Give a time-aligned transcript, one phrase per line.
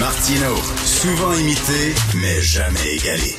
[0.00, 3.36] Martino, souvent imité, mais jamais égalé.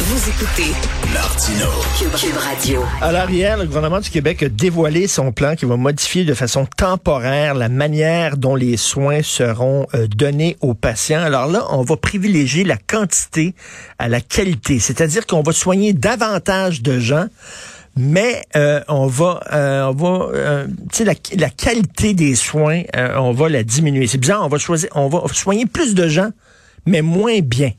[0.00, 0.72] Vous écoutez
[1.14, 1.66] Martino.
[1.96, 2.84] Cube, Radio.
[3.00, 6.66] À l'arrière, le gouvernement du Québec a dévoilé son plan qui va modifier de façon
[6.66, 11.22] temporaire la manière dont les soins seront euh, donnés aux patients.
[11.22, 13.54] Alors là, on va privilégier la quantité
[14.00, 17.26] à la qualité, c'est-à-dire qu'on va soigner davantage de gens
[17.96, 22.82] mais euh, on va, euh, on va, euh, tu sais, la, la, qualité des soins,
[22.94, 24.06] on va la diminuer.
[24.06, 26.30] C'est bizarre, on va choisir, on va soigner plus de gens,
[26.84, 27.72] mais moins bien.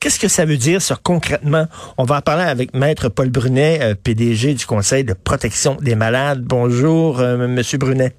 [0.00, 1.66] Qu'est-ce que ça veut dire, ça, concrètement?
[1.96, 6.42] On va en parler avec Maître Paul Brunet, PDG du Conseil de protection des malades.
[6.42, 8.12] Bonjour, Monsieur Brunet.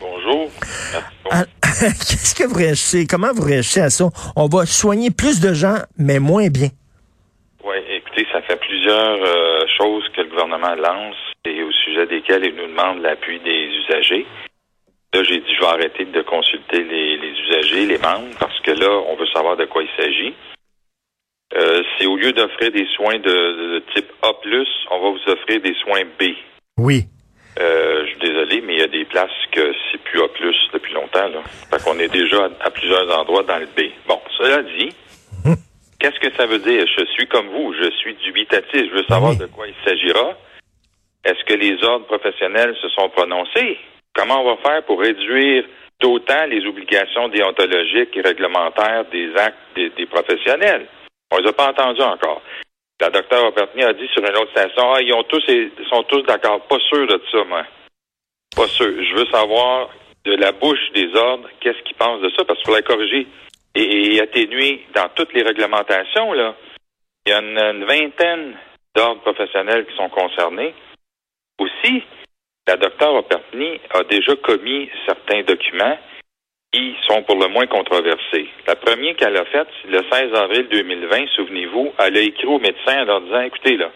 [0.00, 0.48] Bonjour.
[1.30, 3.06] Ah, qu'est-ce que vous réagissez?
[3.06, 4.08] Comment vous réagissez à ça?
[4.34, 6.70] On va soigner plus de gens, mais moins bien.
[7.66, 9.18] Oui, écoutez, ça fait plusieurs
[9.76, 14.24] choses que le gouvernement lance et au sujet desquelles il nous demande l'appui des usagers.
[15.14, 18.90] Là, j'ai dit, je vais arrêter de consulter les, usagers, les membres, parce que là,
[19.08, 20.34] on veut savoir de quoi il s'agit.
[21.56, 24.32] Euh, c'est au lieu d'offrir des soins de, type A+,
[24.90, 26.34] on va vous offrir des soins B.
[26.76, 27.04] Oui.
[27.58, 30.26] Euh, je suis désolé, mais il y a des places que c'est plus A+,
[30.72, 31.28] depuis longtemps.
[31.28, 31.42] Là.
[31.70, 33.90] Fait qu'on est déjà à, plusieurs endroits dans le B.
[34.06, 34.90] Bon, cela dit,
[36.16, 36.86] Qu'est-ce que ça veut dire?
[36.86, 38.88] Je suis comme vous, je suis dubitatif.
[38.90, 40.36] Je veux savoir de quoi il s'agira.
[41.24, 43.78] Est-ce que les ordres professionnels se sont prononcés?
[44.14, 45.64] Comment on va faire pour réduire
[46.00, 50.86] d'autant les obligations déontologiques et réglementaires des actes des, professionnels?
[51.30, 52.40] On les a pas entendus encore.
[53.00, 56.02] La docteur Opertny a dit sur une autre station, ah, ils ont tous, ils sont
[56.04, 56.62] tous d'accord.
[56.62, 57.64] Pas sûr de ça, moi.
[58.54, 58.86] Pas sûr.
[58.86, 59.90] Je veux savoir
[60.24, 63.26] de la bouche des ordres, qu'est-ce qu'ils pensent de ça, parce qu'il faudrait corriger
[63.76, 66.34] et, atténuer dans toutes les réglementations.
[66.34, 68.56] Il y a une, vingtaine
[68.94, 70.74] d'ordres professionnels qui sont concernés.
[71.58, 72.02] Aussi,
[72.66, 75.98] la docteure Opertny a déjà commis certains documents
[76.72, 78.48] qui sont pour le moins controversés.
[78.66, 83.02] La première qu'elle a faite, le 16 avril 2020, souvenez-vous, elle a écrit aux médecins
[83.02, 83.90] en leur disant, écoutez, là,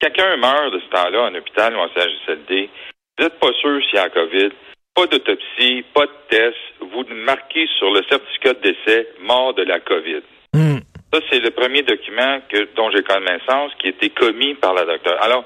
[0.00, 2.70] quelqu'un meurt de ce temps-là en hôpital ou en CHSLD,
[3.18, 4.50] vous n'êtes pas sûr s'il y a COVID,
[4.98, 6.56] pas d'autopsie, pas de test.
[6.80, 10.22] Vous marquez sur le certificat de décès mort de la COVID.
[10.52, 10.78] Hmm.
[11.12, 14.84] Ça, c'est le premier document que, dont j'ai connaissance qui a été commis par la
[14.84, 15.22] docteure.
[15.22, 15.44] Alors,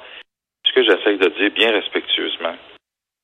[0.66, 2.54] ce que j'essaie de dire bien respectueusement,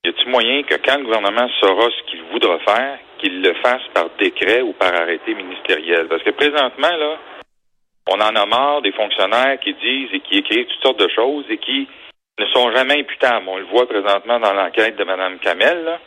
[0.04, 3.82] y a-t-il moyen que quand le gouvernement saura ce qu'il voudra faire, qu'il le fasse
[3.94, 6.08] par décret ou par arrêté ministériel?
[6.08, 7.18] Parce que présentement, là,
[8.06, 11.46] on en a marre des fonctionnaires qui disent et qui écrivent toutes sortes de choses
[11.48, 11.88] et qui
[12.38, 13.48] ne sont jamais imputables.
[13.48, 15.84] On le voit présentement dans l'enquête de Mme Kamel.
[15.84, 15.98] Là.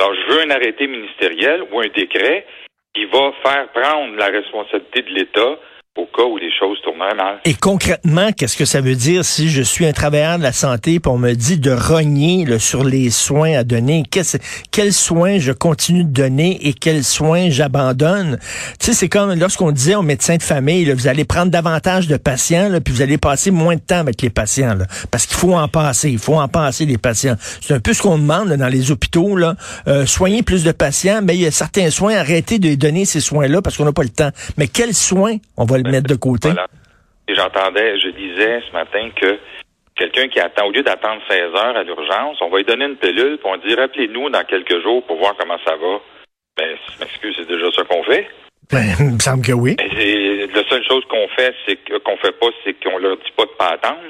[0.00, 2.46] Alors, je veux un arrêté ministériel ou un décret
[2.94, 5.58] qui va faire prendre la responsabilité de l'État
[5.96, 7.40] au cas où les choses tourneraient mal.
[7.44, 10.94] Et concrètement, qu'est-ce que ça veut dire si je suis un travailleur de la santé
[10.94, 14.04] et on me dit de rogner sur les soins à donner?
[14.70, 18.38] quels soins je continue de donner et quels soins j'abandonne?
[18.78, 22.16] Tu sais, c'est comme lorsqu'on disait aux médecins de famille, vous allez prendre davantage de
[22.16, 24.78] patients, puis vous allez passer moins de temps avec les patients,
[25.10, 27.34] parce qu'il faut en passer, il faut en passer les patients.
[27.60, 29.56] C'est un peu ce qu'on demande dans les hôpitaux, là.
[29.88, 33.20] Euh, soigner plus de patients, mais il y a certains soins, arrêtez de donner ces
[33.20, 34.30] soins-là parce qu'on n'a pas le temps.
[34.56, 36.50] Mais quels soins on va mettre de côté.
[37.28, 39.38] j'entendais, je disais ce matin que
[39.96, 42.96] quelqu'un qui attend, au lieu d'attendre 16 heures à l'urgence, on va lui donner une
[42.96, 46.00] pilule, puis on dit rappelez-nous dans quelques jours pour voir comment ça va.
[46.56, 48.26] Ben, m'excuse, c'est déjà ça qu'on fait.
[48.72, 49.76] Ben, il me semble que oui.
[49.78, 53.50] la seule chose qu'on fait, c'est qu'on fait pas, c'est qu'on leur dit pas de
[53.50, 54.00] pas attendre.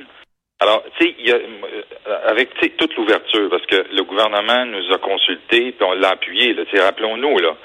[0.62, 5.82] Alors, tu sais, a, avec toute l'ouverture, parce que le gouvernement nous a consultés, puis
[5.86, 7.56] on l'a appuyé, rappelons-nous, là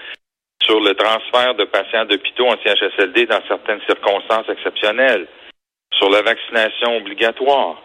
[0.66, 5.28] sur le transfert de patients d'hôpitaux en CHSLD dans certaines circonstances exceptionnelles,
[5.94, 7.82] sur la vaccination obligatoire,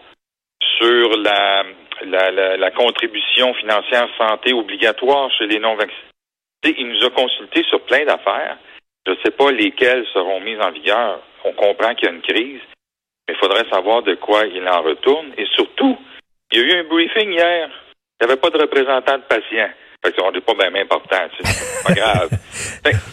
[0.79, 6.09] sur la, contribution financière santé obligatoire chez les non-vaccinés.
[6.63, 8.57] Il nous a consultés sur plein d'affaires.
[9.05, 11.21] Je ne sais pas lesquelles seront mises en vigueur.
[11.43, 12.61] On comprend qu'il y a une crise,
[13.27, 15.33] mais il faudrait savoir de quoi il en retourne.
[15.37, 15.97] Et surtout,
[16.51, 17.69] il y a eu un briefing hier.
[18.19, 19.71] Il n'y avait pas de représentant de patients.
[20.03, 22.29] Fait que n'est pas bien important, c'est pas grave.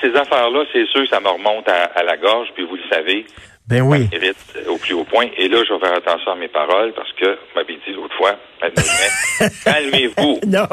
[0.00, 3.26] ces affaires-là, c'est sûr que ça me remonte à, la gorge, puis vous le savez.
[3.68, 4.08] Ben oui.
[4.10, 5.26] Ça au plus haut point.
[5.36, 8.14] Et là, je vais faire attention à mes paroles parce que vous m'avez dit l'autre
[8.16, 8.36] fois,
[9.64, 10.40] calmez-vous.
[10.46, 10.66] non,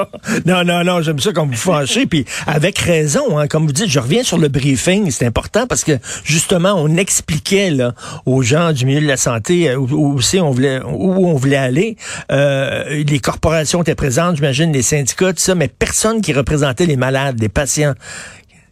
[0.45, 2.05] non, non, non, j'aime ça comme vous fâchez.
[2.05, 5.83] Puis avec raison, hein, comme vous dites, je reviens sur le briefing, c'est important parce
[5.83, 5.93] que
[6.23, 7.93] justement, on expliquait là,
[8.25, 11.57] aux gens du milieu de la santé euh, où, aussi on voulait, où on voulait
[11.57, 11.97] aller.
[12.31, 16.97] Euh, les corporations étaient présentes, j'imagine, les syndicats, tout ça, mais personne qui représentait les
[16.97, 17.93] malades, les patients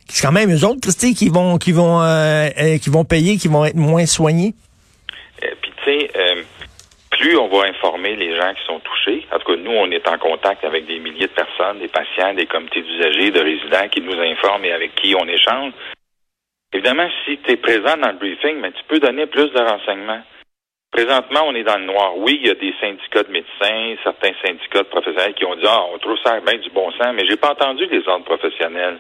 [0.08, 3.66] c'est quand même eux autres, Christy, qui vont, vont, euh, euh, vont payer, qui vont
[3.66, 4.54] être moins soignés?
[5.44, 6.12] Euh, puis tu sais,
[7.12, 9.26] plus on va informer les gens qui sont touchés.
[9.32, 12.34] En tout cas, nous, on est en contact avec des milliers de personnes, des patients,
[12.34, 15.74] des comités d'usagers, de résidents qui nous informent et avec qui on échange.
[16.74, 20.24] Évidemment, si tu es présent dans le briefing, mais tu peux donner plus de renseignements.
[20.92, 22.18] Présentement, on est dans le noir.
[22.18, 25.66] Oui, il y a des syndicats de médecins, certains syndicats de professionnels qui ont dit
[25.68, 29.00] Ah, on trouve ça bien du bon sens, mais j'ai pas entendu les ordres professionnels.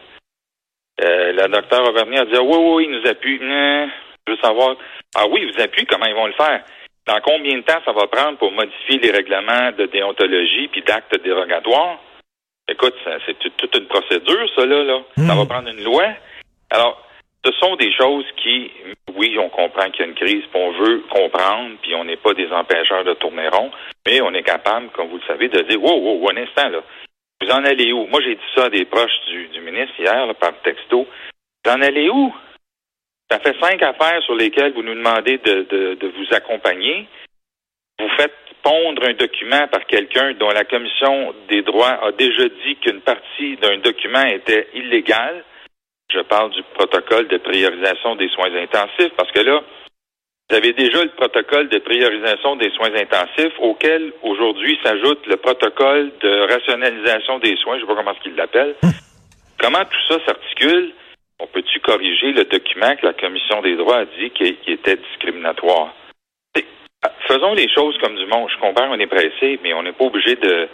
[1.01, 3.39] Euh, la docteur Auvergne a dit ah, Oui, oui, ils nous appuient.
[3.39, 4.75] je veux savoir
[5.15, 6.63] Ah oui, vous appuient, comment ils vont le faire?
[7.07, 11.21] Dans combien de temps ça va prendre pour modifier les règlements de déontologie puis d'actes
[11.23, 11.99] dérogatoires?
[12.69, 12.95] Écoute,
[13.25, 14.83] c'est toute une procédure, ça, là.
[14.83, 14.99] là.
[15.17, 15.47] Ça va hmm.
[15.47, 16.05] prendre une loi.
[16.69, 17.03] Alors,
[17.45, 18.71] ce sont des choses qui,
[19.15, 22.15] oui, on comprend qu'il y a une crise, puis on veut comprendre, puis on n'est
[22.15, 23.69] pas des empêcheurs de tourner rond,
[24.05, 26.81] mais on est capable, comme vous le savez, de dire, wow, wow, un instant, là,
[27.43, 28.05] vous en allez où?
[28.07, 31.07] Moi, j'ai dit ça à des proches du, ministre hier, par texto.
[31.65, 32.33] Vous en allez où?
[33.29, 37.07] Ça fait cinq affaires sur lesquelles vous nous demandez de, de vous accompagner.
[37.99, 42.75] Vous faites pondre un document par quelqu'un dont la Commission des droits a déjà dit
[42.77, 45.43] qu'une partie d'un document était illégale
[46.13, 49.61] je parle du protocole de priorisation des soins intensifs parce que là,
[50.49, 56.11] vous avez déjà le protocole de priorisation des soins intensifs auquel aujourd'hui s'ajoute le protocole
[56.21, 58.75] de rationalisation des soins, je ne sais pas comment ce qu'il l'appelle.
[59.59, 60.93] comment tout ça s'articule?
[61.39, 65.93] On peut-tu corriger le document que la Commission des droits a dit qui, était discriminatoire?
[67.27, 68.49] Faisons les choses comme du monde.
[68.53, 70.69] Je comprends, on est pressé, mais on n'est pas obligé de,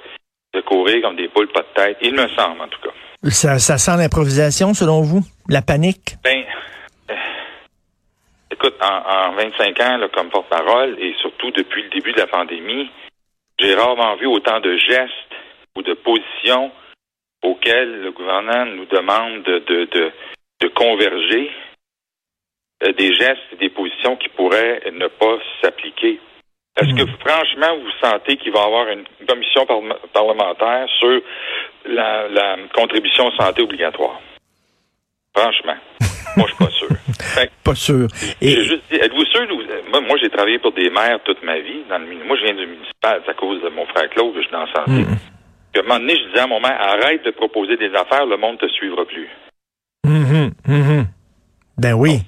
[0.54, 1.98] de courir comme des poules pas de tête.
[2.02, 3.30] Il me semble, en tout cas.
[3.30, 5.22] Ça, sent l'improvisation, selon vous?
[5.48, 6.16] La panique?
[6.24, 6.44] Ben,
[8.60, 12.90] écoute, en, 25 ans, comme porte-parole, et surtout depuis le début de la pandémie,
[13.58, 15.14] j'ai rarement vu autant de gestes
[15.76, 16.72] ou de positions
[17.42, 20.12] auxquelles le gouvernement nous demande de, de,
[20.60, 21.52] de, converger,
[22.84, 26.20] euh, des gestes et des positions qui pourraient ne pas s'appliquer.
[26.82, 27.18] Est-ce que hmm.
[27.26, 29.66] franchement vous sentez qu'il va y avoir une commission
[30.14, 31.22] parlementaire sur
[31.86, 34.20] la, contribution santé obligatoire?
[35.36, 35.78] Franchement,
[36.38, 36.88] moi je suis pas sûr.
[37.64, 38.08] pas sûr.
[38.42, 39.48] êtes-vous sûr?
[39.92, 41.84] Moi, j'ai travaillé pour des maires toute ma vie.
[41.90, 44.52] Dans le, moi, je viens du municipal, à cause de mon frère Claude, je suis
[44.52, 44.92] dans la santé.
[44.92, 45.16] Hmm.
[45.76, 48.38] à un moment donné, je disais à mon maire, arrête de proposer des affaires, le
[48.38, 49.30] monde te suivra plus.
[50.06, 51.04] Mmh,
[51.78, 52.20] ben oui.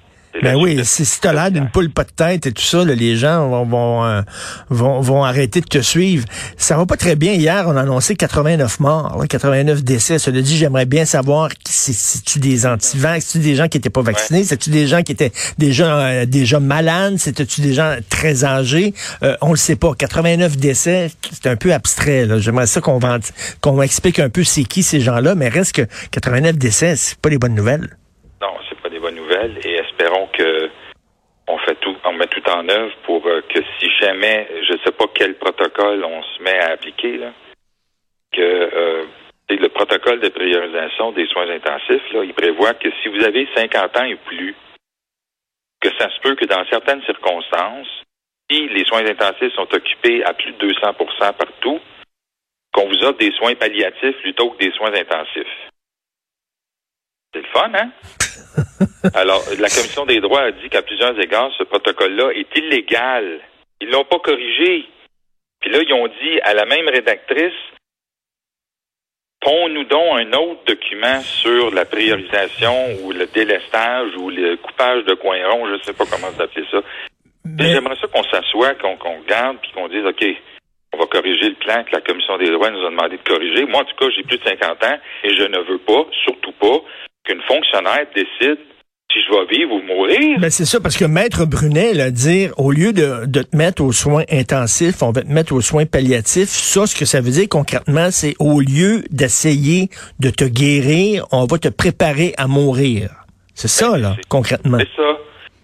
[0.41, 3.15] Ben oui, si, si t'as l'air d'une poule pas de tête et tout ça, les
[3.15, 4.21] gens vont vont, euh,
[4.69, 6.25] vont, vont arrêter de te suivre.
[6.57, 7.33] Ça va pas très bien.
[7.33, 10.19] Hier, on a annoncé 89 morts, 89 décès.
[10.19, 14.01] Cela dit, j'aimerais bien savoir si c'est-tu des anti-vax, c'est-tu des gens qui étaient pas
[14.01, 18.93] vaccinés, c'est-tu des gens qui étaient déjà euh, déjà malades, c'était-tu des gens très âgés?
[19.23, 19.93] Euh, on le sait pas.
[19.97, 22.27] 89 décès, c'est un peu abstrait.
[22.39, 22.99] J'aimerais ça qu'on
[23.61, 27.29] qu'on explique un peu c'est qui ces gens-là, mais reste que 89 décès, c'est pas
[27.29, 27.97] des bonnes nouvelles.
[28.41, 30.69] Non, c'est pas des bonnes nouvelles et espérons que
[31.47, 34.91] on fait tout, on tout en œuvre pour euh, que si jamais, je ne sais
[34.91, 37.19] pas quel protocole on se met à appliquer,
[38.31, 39.05] que euh,
[39.49, 43.97] le protocole de priorisation des soins intensifs, là, il prévoit que si vous avez 50
[43.97, 44.55] ans et plus,
[45.81, 47.87] que ça se peut que dans certaines circonstances,
[48.49, 51.79] si les soins intensifs sont occupés à plus de 200% partout,
[52.73, 55.69] qu'on vous offre des soins palliatifs plutôt que des soins intensifs.
[57.33, 57.91] C'est le fun, hein?
[59.13, 63.39] Alors, la Commission des droits a dit qu'à plusieurs égards, ce protocole-là est illégal.
[63.79, 64.85] Ils l'ont pas corrigé.
[65.59, 67.53] Puis là, ils ont dit à la même rédactrice,
[69.41, 75.15] Pons-nous donc un autre document sur la priorisation ou le délestage ou le coupage de
[75.15, 76.77] coins ronds, je ne sais pas comment s'appeler ça.
[77.57, 80.23] J'aimerais ça qu'on s'assoie, qu'on qu garde, puis qu'on dise, OK,
[80.93, 83.65] on va corriger le plan que la Commission des droits nous a demandé de corriger.
[83.65, 86.53] Moi, en tout cas, j'ai plus de 50 ans et je ne veux pas, surtout
[86.53, 86.77] pas,
[87.23, 88.59] qu'une fonctionnaire décide
[89.11, 90.39] si je vais vivre ou mourir.
[90.39, 93.83] Ben c'est ça, parce que Maître Brunet, a dire, au lieu de, de, te mettre
[93.83, 96.49] aux soins intensifs, on va te mettre aux soins palliatifs.
[96.49, 99.89] Ça, ce que ça veut dire concrètement, c'est au lieu d'essayer
[100.19, 103.09] de te guérir, on va te préparer à mourir.
[103.53, 104.79] C'est ça, là, concrètement.
[104.79, 105.17] C'est ça.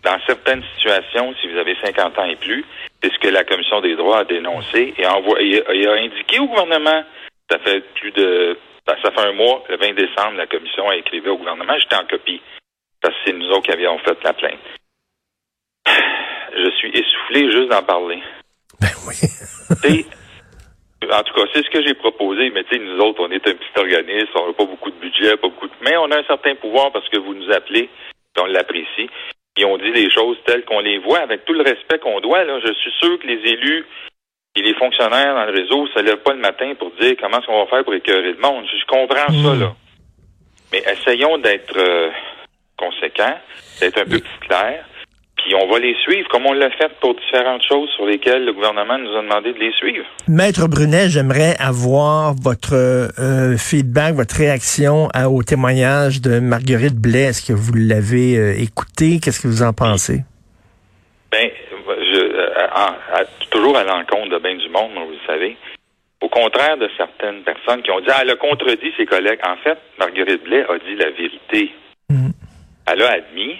[0.03, 2.63] Dans certaines situations, si vous avez 50 ans et plus,
[3.01, 6.47] c'est ce que la Commission des droits a dénoncé et, envoyé, et a indiqué au
[6.47, 7.03] gouvernement.
[7.49, 10.95] Ça fait plus de ben, ça fait un mois, le 20 décembre, la commission a
[10.95, 12.41] écrit au gouvernement, j'étais en copie,
[13.01, 14.59] parce que c'est nous autres qui avions fait la plainte.
[16.55, 18.21] Je suis essoufflé juste d'en parler.
[18.81, 20.05] Ben oui.
[21.11, 23.47] en tout cas, c'est ce que j'ai proposé, mais tu sais, nous autres, on est
[23.47, 25.73] un petit organisme, on n'a pas beaucoup de budget, pas beaucoup de...
[25.81, 27.89] Mais on a un certain pouvoir parce que vous nous appelez,
[28.37, 29.09] on l'apprécie.
[29.57, 32.43] Et on dit les choses telles qu'on les voit, avec tout le respect qu'on doit.
[32.43, 32.59] Là.
[32.59, 33.85] Je suis sûr que les élus
[34.55, 37.39] et les fonctionnaires dans le réseau ne se lèvent pas le matin pour dire comment
[37.39, 38.65] est-ce qu'on va faire pour écœurer le monde.
[38.71, 39.59] Je comprends ça, hmm.
[39.59, 39.75] là.
[40.71, 42.09] Mais essayons d'être euh,
[42.77, 43.37] conséquents,
[43.79, 44.85] d'être un peu plus clairs.
[45.37, 48.53] Puis on va les suivre comme on l'a fait pour différentes choses sur lesquelles le
[48.53, 50.05] gouvernement nous a demandé de les suivre.
[50.27, 57.25] Maître Brunet, j'aimerais avoir votre euh, feedback, votre réaction au témoignage de Marguerite Blais.
[57.25, 59.19] Est-ce que vous l'avez euh, écouté?
[59.23, 60.21] Qu'est-ce que vous en pensez?
[61.31, 61.49] Ben,
[61.87, 65.55] je, euh, toujours à l'encontre de bien du monde, vous le savez.
[66.21, 69.39] Au contraire de certaines personnes qui ont dit, ah, elle a contredit ses collègues.
[69.47, 71.71] En fait, Marguerite Blais a dit la vérité.
[72.09, 72.29] Mm.
[72.87, 73.57] Elle a admis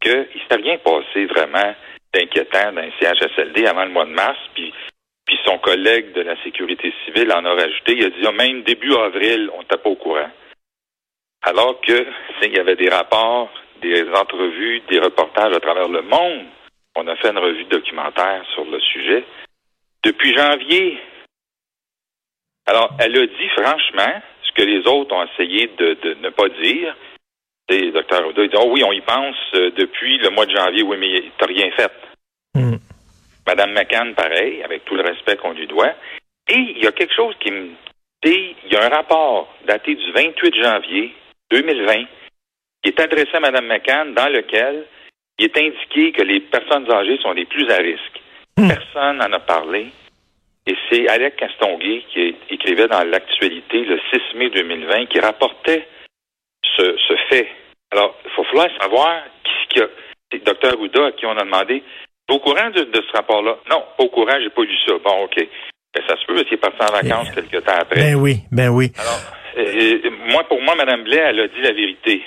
[0.00, 1.74] qu'il ne s'est rien passé vraiment
[2.12, 4.72] d'inquiétant le CHSLD avant le mois de mars, puis
[5.26, 7.92] puis son collègue de la sécurité civile en a rajouté.
[7.92, 10.30] Il a dit, ah, même début avril, on n'était pas au courant.
[11.42, 12.06] Alors que
[12.42, 13.48] il y avait des rapports,
[13.80, 16.46] des entrevues, des reportages à travers le monde.
[16.96, 19.24] On a fait une revue documentaire sur le sujet.
[20.02, 20.98] Depuis janvier,
[22.66, 26.96] alors, elle a dit franchement ce que les autres ont essayé de, ne pas dire.
[27.68, 28.26] Et Dr.
[28.26, 30.96] Ouda, il dit, oh oui, on y pense euh, depuis le mois de janvier, oui,
[30.98, 31.92] mais t'as rien fait.
[32.54, 32.76] Hmm.
[33.46, 35.94] Madame McCann, pareil, avec tout le respect qu'on lui doit.
[36.48, 37.68] Et il y a quelque chose qui me
[38.24, 41.14] dit, il y a un rapport daté du 28 janvier
[41.50, 42.04] 2020
[42.82, 44.86] qui est adressé à Mme McCann dans lequel
[45.38, 48.20] il est indiqué que les personnes âgées sont les plus à risque.
[48.56, 48.68] Hmm.
[48.68, 49.86] Personne n'en a parlé.
[50.66, 55.86] Et c'est Alec Castonguay qui écrivait dans l'actualité le 6 mai 2020 qui rapportait
[57.28, 57.48] fait.
[57.92, 59.88] Alors, il faut falloir savoir ce qu'il y a.
[60.32, 60.80] C'est Dr.
[60.80, 61.82] Houda à qui on a demandé
[62.30, 63.56] au courant de, ce rapport-là?
[63.68, 64.94] Non, pas au courant, j'ai pas lu ça.
[65.04, 65.36] Bon, OK.
[65.36, 68.00] Ben, ça se peut, qu'il est parti en vacances ben, quelques temps après.
[68.00, 68.92] Ben oui, ben oui.
[68.96, 69.20] Alors,
[69.58, 72.22] euh, euh, moi, pour moi, Mme Blais, elle a dit la vérité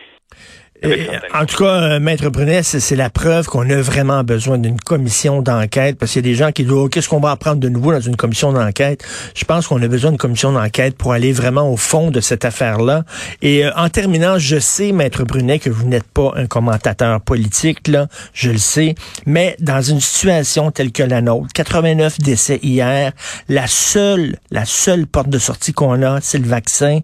[1.33, 5.41] en tout cas, euh, Maître Brunet, c'est la preuve qu'on a vraiment besoin d'une commission
[5.41, 7.69] d'enquête, parce qu'il y a des gens qui disent, oh, qu'est-ce qu'on va apprendre de
[7.69, 9.03] nouveau dans une commission d'enquête?
[9.35, 12.45] Je pense qu'on a besoin d'une commission d'enquête pour aller vraiment au fond de cette
[12.45, 13.05] affaire-là.
[13.41, 17.87] Et euh, en terminant, je sais, Maître Brunet, que vous n'êtes pas un commentateur politique,
[17.87, 23.11] là, je le sais, mais dans une situation telle que la nôtre, 89 décès hier,
[23.47, 26.99] la seule, la seule porte de sortie qu'on a, c'est le vaccin,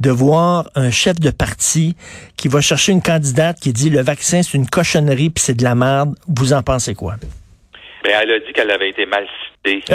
[0.00, 1.96] de voir un chef de parti
[2.42, 5.62] qui va chercher une candidate qui dit le vaccin, c'est une cochonnerie puis c'est de
[5.62, 6.16] la merde.
[6.26, 7.14] Vous en pensez quoi?
[8.02, 9.28] Ben, elle a dit qu'elle avait été mal
[9.62, 9.84] citée.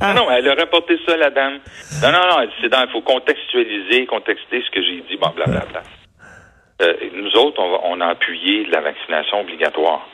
[0.00, 1.58] non, non, elle a rapporté ça, la dame.
[2.00, 5.82] Non, non, non, c'est dans, il faut contextualiser, contexter ce que j'ai dit, bon, blablabla.
[6.82, 10.08] Euh, nous autres, on, a appuyé la vaccination obligatoire.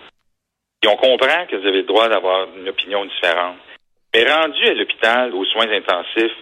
[0.83, 3.57] Et on comprend que vous avez le droit d'avoir une opinion différente.
[4.15, 6.33] Mais rendu à l'hôpital, aux soins intensifs,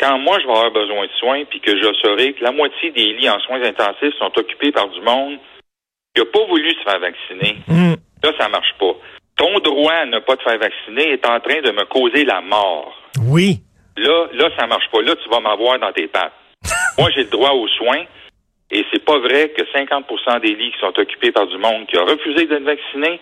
[0.00, 2.90] quand moi je vais avoir besoin de soins, puis que je saurai que la moitié
[2.90, 5.38] des lits en soins intensifs sont occupés par du monde
[6.14, 7.94] qui n'a pas voulu se faire vacciner, mm.
[8.24, 8.94] là, ça marche pas.
[9.36, 12.40] Ton droit à ne pas te faire vacciner est en train de me causer la
[12.40, 12.94] mort.
[13.26, 13.60] Oui.
[13.96, 15.02] Là, là, ça marche pas.
[15.02, 16.32] Là, tu vas m'avoir dans tes pattes.
[16.98, 18.04] moi, j'ai le droit aux soins.
[18.72, 21.96] Et c'est pas vrai que 50% des lits qui sont occupés par du monde qui
[21.96, 23.20] a refusé d'être vacciné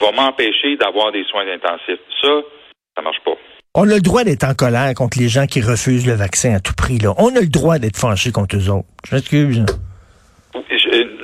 [0.00, 2.00] va m'empêcher d'avoir des soins intensifs.
[2.20, 2.42] Ça,
[2.94, 3.36] ça marche pas.
[3.76, 6.60] On a le droit d'être en colère contre les gens qui refusent le vaccin à
[6.60, 6.98] tout prix.
[6.98, 7.10] Là.
[7.18, 8.86] On a le droit d'être fâché contre eux autres.
[9.04, 9.66] Je m'excuse.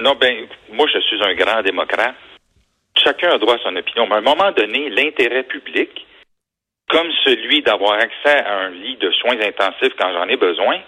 [0.00, 0.35] Non, ben,
[0.73, 2.16] moi, je suis un grand démocrate.
[2.99, 4.09] Chacun a droit à son opinion.
[4.09, 5.90] Mais à un moment donné, l'intérêt public,
[6.88, 10.80] comme celui d'avoir accès à un lit de soins intensifs quand j'en ai besoin,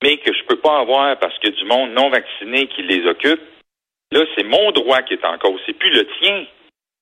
[0.00, 3.42] mais que je peux pas avoir parce a du monde non vacciné qui les occupe,
[4.12, 5.60] là, c'est mon droit qui est en cause.
[5.66, 6.44] C'est plus le tien.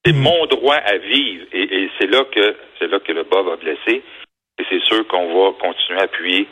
[0.05, 1.45] C'est mon droit à vivre.
[1.53, 4.03] Et, c'est là que c'est là que le bas va blesser.
[4.59, 6.49] Et c'est sûr qu'on va continuer à appuyer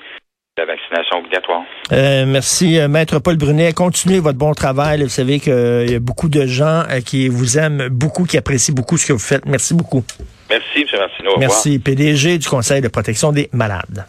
[0.57, 1.63] la vaccination obligatoire.
[1.93, 3.73] Euh, merci, euh, Maître Paul Brunet.
[3.73, 5.03] Continuez votre bon travail.
[5.03, 8.75] Vous savez qu'il euh, y a beaucoup de gens qui vous aiment beaucoup, qui apprécient
[8.75, 9.47] beaucoup ce que vous faites.
[9.47, 10.05] Merci beaucoup.
[10.51, 10.99] Merci, M.
[10.99, 11.39] Martineau.
[11.39, 14.05] Merci, PDG du Conseil de protection des malades.